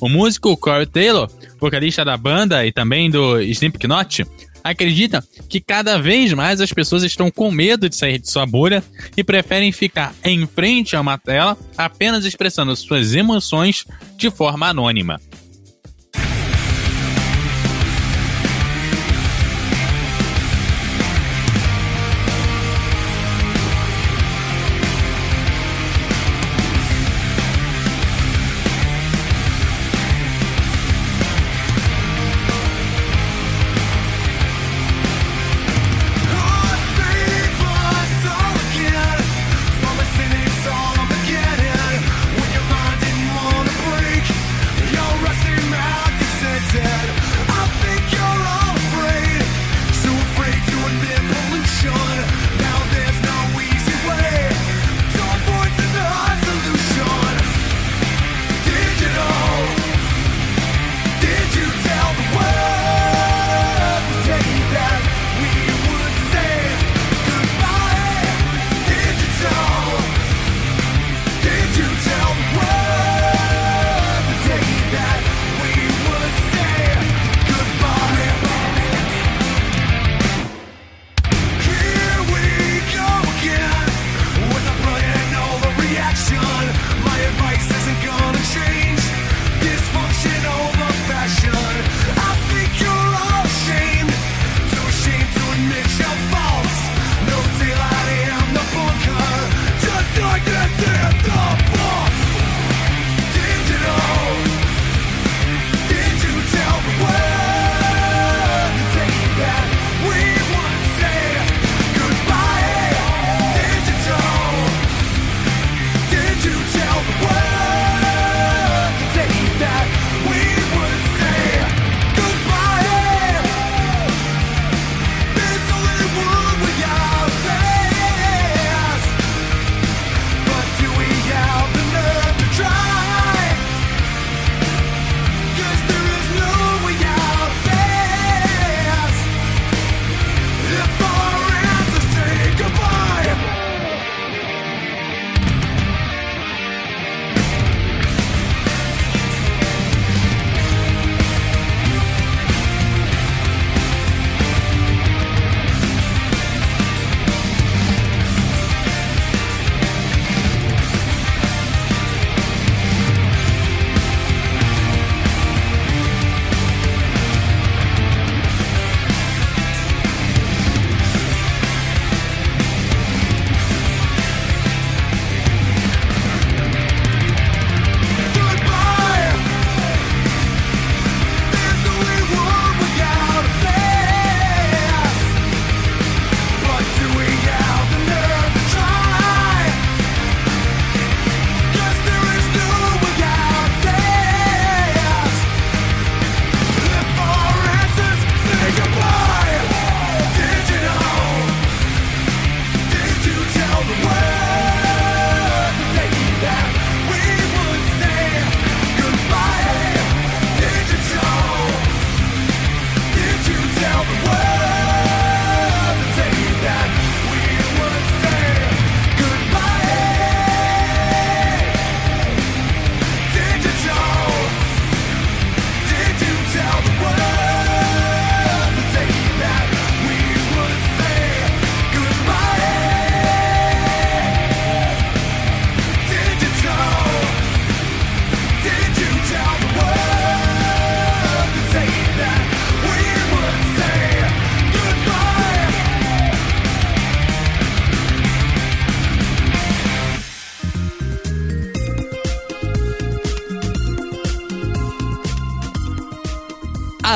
O 0.00 0.08
músico 0.08 0.56
Corey 0.56 0.86
Taylor, 0.86 1.30
vocalista 1.60 2.04
da 2.04 2.16
banda 2.16 2.66
e 2.66 2.72
também 2.72 3.08
do 3.08 3.40
Slipknot, 3.40 4.26
acredita 4.62 5.24
que 5.48 5.60
cada 5.60 5.98
vez 5.98 6.32
mais 6.32 6.60
as 6.60 6.72
pessoas 6.72 7.02
estão 7.02 7.30
com 7.30 7.50
medo 7.50 7.88
de 7.88 7.96
sair 7.96 8.18
de 8.18 8.30
sua 8.30 8.46
bolha 8.46 8.82
e 9.16 9.24
preferem 9.24 9.72
ficar 9.72 10.14
em 10.24 10.46
frente 10.46 10.96
a 10.96 11.00
uma 11.00 11.18
tela 11.18 11.56
apenas 11.76 12.24
expressando 12.24 12.74
suas 12.76 13.14
emoções 13.14 13.84
de 14.16 14.30
forma 14.30 14.68
anônima. 14.68 15.20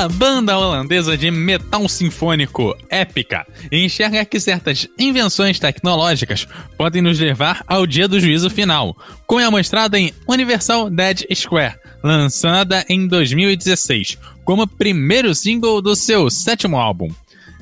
A 0.05 0.07
banda 0.07 0.55
holandesa 0.55 1.17
de 1.17 1.31
metal 1.31 1.89
sinfônico 1.89 2.77
Épica 2.91 3.43
enxerga 3.71 4.23
que 4.23 4.39
certas 4.39 4.87
invenções 4.99 5.57
tecnológicas 5.57 6.47
podem 6.77 7.01
nos 7.01 7.19
levar 7.19 7.63
ao 7.65 7.87
dia 7.87 8.07
do 8.07 8.19
juízo 8.19 8.47
final, 8.47 8.95
como 9.25 9.41
é 9.41 9.49
mostrado 9.49 9.97
em 9.97 10.13
Universal 10.27 10.91
Dead 10.91 11.23
Square, 11.33 11.79
lançada 12.03 12.85
em 12.87 13.07
2016, 13.07 14.19
como 14.43 14.67
primeiro 14.67 15.33
single 15.33 15.81
do 15.81 15.95
seu 15.95 16.29
sétimo 16.29 16.77
álbum. 16.77 17.09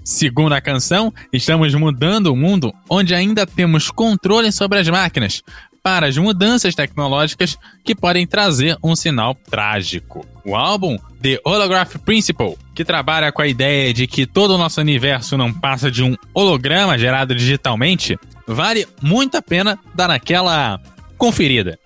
Segundo 0.04 0.52
a 0.52 0.60
canção, 0.60 1.14
estamos 1.32 1.74
mudando 1.76 2.28
o 2.28 2.36
mundo 2.36 2.74
onde 2.90 3.16
ainda 3.16 3.48
temos 3.48 3.90
controle 3.90 4.52
sobre 4.52 4.80
as 4.80 4.90
máquinas, 4.90 5.42
para 5.84 6.08
as 6.08 6.18
mudanças 6.18 6.74
tecnológicas 6.74 7.60
que 7.84 7.94
podem 7.94 8.26
trazer 8.26 8.78
um 8.82 8.96
sinal 8.96 9.36
trágico. 9.36 10.26
O 10.46 10.56
álbum 10.56 10.98
The 11.22 11.40
Holograph 11.46 11.98
Principle, 11.98 12.58
que 12.74 12.86
trabalha 12.86 13.32
com 13.34 13.42
a 13.42 13.48
ideia 13.48 13.94
de 13.94 14.08
que 14.08 14.26
todo 14.26 14.56
o 14.56 14.58
nosso 14.58 14.80
universo 14.80 15.38
não 15.38 15.54
passa 15.54 15.92
de 15.92 16.02
um 16.02 16.16
holograma 16.34 16.98
gerado 16.98 17.36
digitalmente, 17.36 18.18
vale 18.48 18.88
muito 19.02 19.36
a 19.36 19.42
pena 19.42 19.78
dar 19.94 20.10
aquela 20.10 20.80
conferida. 21.18 21.78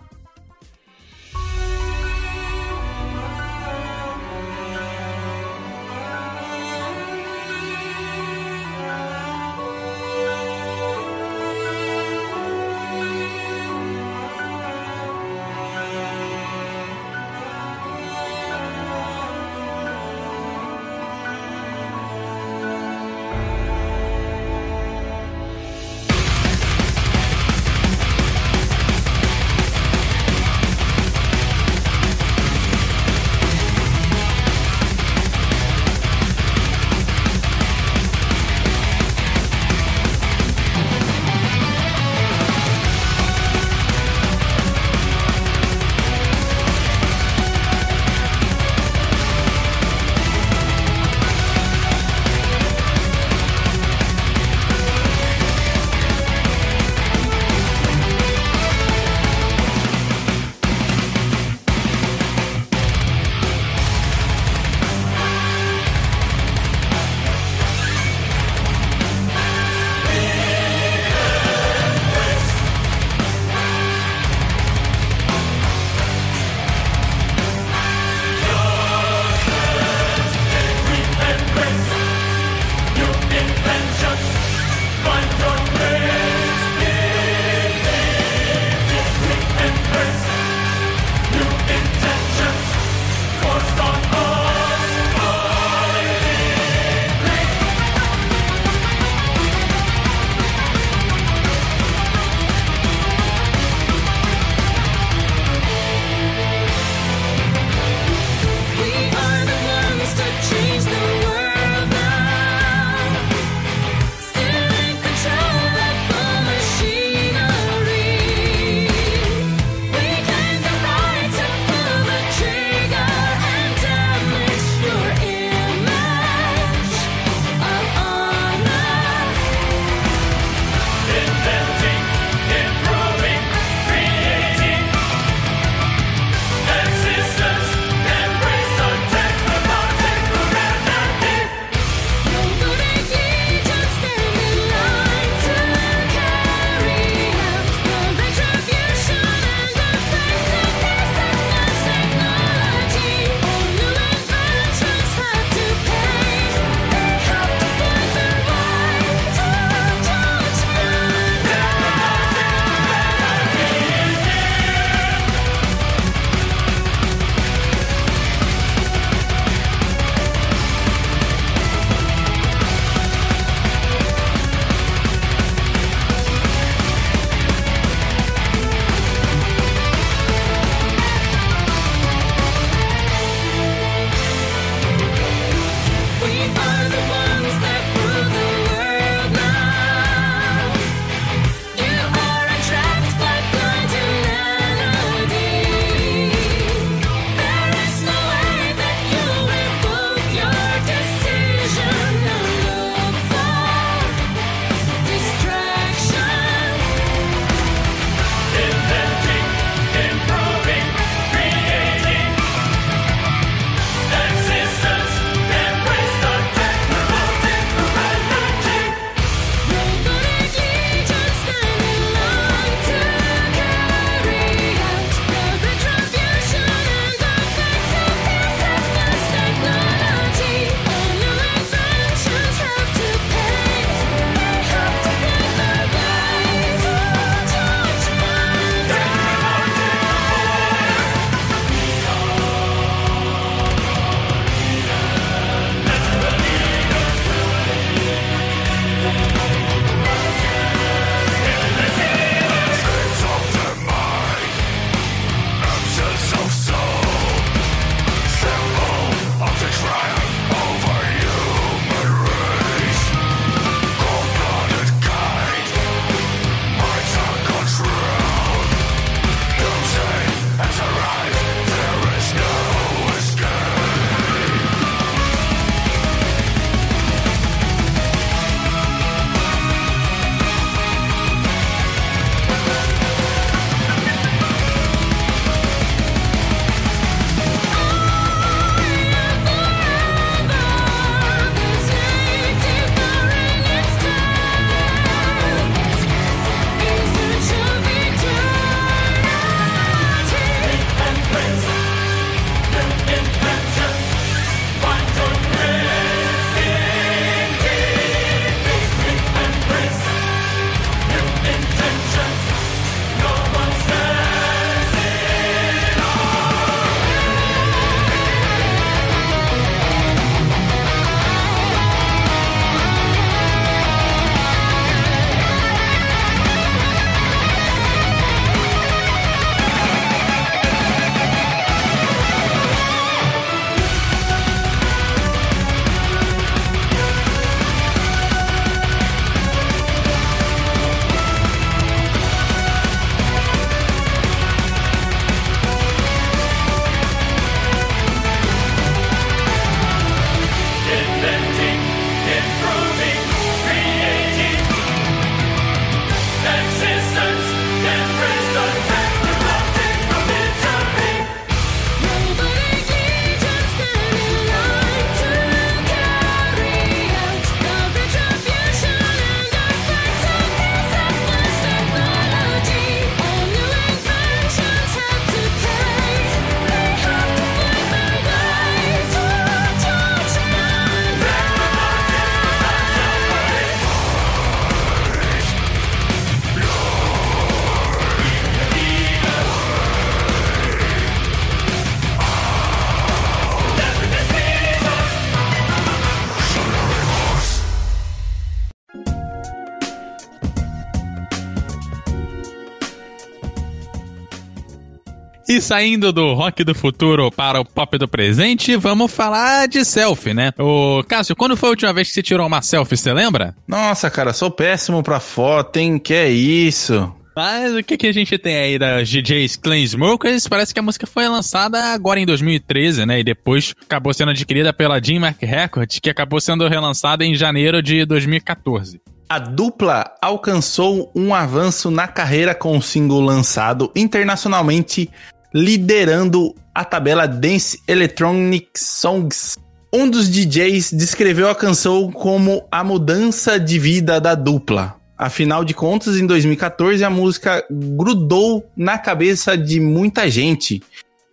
E 405.57 405.61
saindo 405.61 406.13
do 406.13 406.35
rock 406.35 406.63
do 406.63 406.75
futuro 406.75 407.31
para 407.31 407.59
o 407.59 407.65
pop 407.65 407.97
do 407.97 408.07
presente, 408.07 408.75
vamos 408.75 409.11
falar 409.11 409.67
de 409.67 409.83
selfie, 409.83 410.31
né? 410.31 410.51
Ô, 410.55 411.03
Cássio, 411.03 411.35
quando 411.35 411.57
foi 411.57 411.69
a 411.69 411.71
última 411.71 411.91
vez 411.93 412.09
que 412.09 412.13
você 412.13 412.21
tirou 412.21 412.45
uma 412.45 412.61
selfie, 412.61 412.95
você 412.95 413.11
lembra? 413.11 413.55
Nossa, 413.67 414.07
cara, 414.11 414.33
sou 414.33 414.51
péssimo 414.51 415.01
pra 415.01 415.19
foto, 415.19 415.77
hein? 415.77 415.97
Que 415.97 416.13
é 416.13 416.29
isso? 416.29 417.11
Mas 417.35 417.73
o 417.73 417.81
que, 417.81 417.97
que 417.97 418.05
a 418.05 418.11
gente 418.11 418.37
tem 418.37 418.55
aí 418.55 418.77
das 418.77 419.09
DJs 419.09 419.59
Smokers? 419.87 420.47
Parece 420.47 420.75
que 420.75 420.79
a 420.79 420.83
música 420.83 421.07
foi 421.07 421.27
lançada 421.27 421.85
agora 421.85 422.19
em 422.19 422.25
2013, 422.27 423.07
né? 423.07 423.21
E 423.21 423.23
depois 423.23 423.73
acabou 423.81 424.13
sendo 424.13 424.29
adquirida 424.29 424.71
pela 424.71 425.01
Jim 425.01 425.17
Mark 425.17 425.41
Records, 425.41 425.97
que 425.97 426.11
acabou 426.11 426.39
sendo 426.39 426.67
relançada 426.67 427.25
em 427.25 427.33
janeiro 427.33 427.81
de 427.81 428.05
2014. 428.05 429.01
A 429.27 429.39
dupla 429.39 430.13
alcançou 430.21 431.11
um 431.13 431.35
avanço 431.35 431.91
na 431.91 432.07
carreira 432.07 432.55
com 432.55 432.77
o 432.77 432.81
single 432.81 433.19
lançado 433.19 433.91
internacionalmente, 433.93 435.09
liderando 435.53 436.53
a 436.73 436.83
tabela 436.85 437.27
Dance 437.27 437.81
Electronic 437.87 438.69
Songs. 438.77 439.57
Um 439.93 440.09
dos 440.09 440.29
DJs 440.29 440.91
descreveu 440.91 441.49
a 441.49 441.55
canção 441.55 442.11
como 442.11 442.67
a 442.71 442.83
mudança 442.83 443.59
de 443.59 443.79
vida 443.79 444.19
da 444.19 444.35
dupla. 444.35 444.95
Afinal 445.17 445.65
de 445.65 445.73
contas, 445.73 446.17
em 446.17 446.27
2014, 446.27 447.03
a 447.03 447.09
música 447.09 447.65
grudou 447.71 448.69
na 448.75 448.99
cabeça 448.99 449.57
de 449.57 449.79
muita 449.79 450.29
gente. 450.29 450.83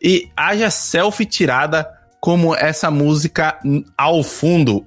E 0.02 0.28
haja 0.36 0.70
selfie 0.70 1.26
tirada 1.26 1.86
como 2.20 2.54
essa 2.54 2.90
música 2.90 3.58
ao 3.98 4.22
fundo. 4.22 4.86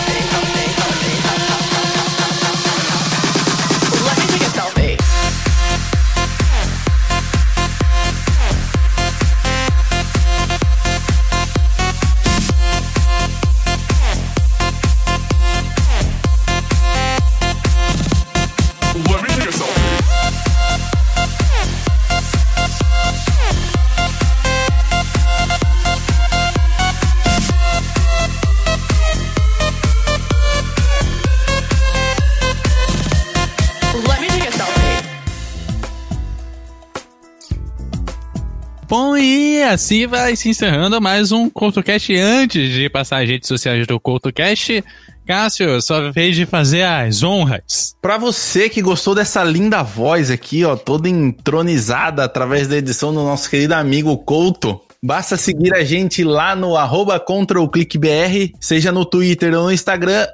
e 39.61 39.63
assim 39.63 40.07
vai 40.07 40.35
se 40.35 40.49
encerrando 40.49 40.99
mais 40.99 41.31
um 41.31 41.47
CoutoCast. 41.47 42.15
Antes 42.15 42.73
de 42.73 42.89
passar 42.89 43.21
as 43.21 43.29
redes 43.29 43.47
sociais 43.47 43.85
do 43.85 43.99
CoutoCast, 43.99 44.83
Cássio, 45.25 45.79
sua 45.83 46.11
vez 46.11 46.35
de 46.35 46.47
fazer 46.47 46.81
as 46.81 47.21
honras. 47.21 47.95
Pra 48.01 48.17
você 48.17 48.69
que 48.69 48.81
gostou 48.81 49.13
dessa 49.13 49.43
linda 49.43 49.83
voz 49.83 50.31
aqui, 50.31 50.65
ó, 50.65 50.75
toda 50.75 51.07
entronizada 51.07 52.23
através 52.23 52.67
da 52.67 52.75
edição 52.75 53.13
do 53.13 53.23
nosso 53.23 53.51
querido 53.51 53.75
amigo 53.75 54.17
Couto, 54.17 54.81
basta 55.01 55.37
seguir 55.37 55.75
a 55.75 55.83
gente 55.83 56.23
lá 56.23 56.55
no 56.55 56.75
arroba 56.75 57.19
ControlClickBR, 57.19 58.53
seja 58.59 58.91
no 58.91 59.05
Twitter 59.05 59.53
ou 59.53 59.65
no 59.65 59.71
Instagram. 59.71 60.25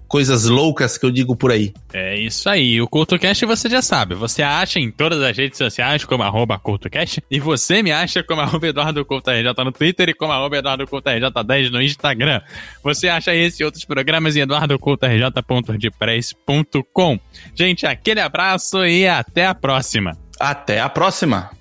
coisas 0.09 0.47
loucas 0.47 0.99
que 0.99 1.07
eu 1.07 1.13
digo 1.13 1.37
por 1.37 1.53
aí. 1.53 1.73
É 1.93 2.19
isso 2.19 2.49
aí, 2.49 2.81
o 2.81 2.89
CultoCast 2.89 3.45
você 3.47 3.69
já 3.69 3.83
sabe, 3.83 4.17
você 4.17 4.43
acha 4.43 4.81
em 4.81 4.91
todas 4.91 5.23
as 5.23 5.37
redes 5.37 5.59
sociais 5.59 6.05
como 6.05 6.25
arroba 6.25 6.59
CultoCast 6.59 7.23
e 7.31 7.39
você 7.39 7.85
me 7.85 7.93
acha 7.93 8.25
como 8.25 8.41
arroba 8.41 8.67
Eduardo 8.67 9.05
Couto 9.05 9.31
RJ 9.31 9.53
no 9.65 9.71
Twitter 9.71 10.09
e 10.09 10.15
como 10.15 10.33
arroba 10.33 10.57
Eduardo 10.57 10.89
Couto 10.89 11.09
RJ10 11.09 11.71
no 11.71 11.81
Instagram. 11.81 12.41
Você 12.83 13.09
acha 13.09 13.33
esse 13.35 13.63
e 13.63 13.65
outros 13.65 13.85
programas 13.85 14.35
em 14.35 14.41
eduardocoutorj.wordpress.com. 14.41 17.21
Gente, 17.55 17.87
aquele 17.87 18.19
abraço 18.21 18.85
e 18.85 19.07
até 19.07 19.47
a 19.47 19.55
próxima. 19.55 20.19
Até 20.39 20.81
a 20.81 20.89
próxima! 20.89 21.56